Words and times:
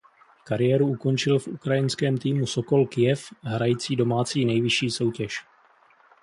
Kariéru 0.43 0.87
ukončil 0.87 1.39
v 1.39 1.47
ukrajinském 1.47 2.17
týmu 2.17 2.45
Sokol 2.45 2.85
Kyjev 2.87 3.33
hrající 3.43 3.95
domácí 3.95 4.45
nejvyšší 4.45 4.89
soutěž. 4.91 5.43